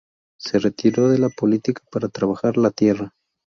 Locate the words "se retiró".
0.39-1.09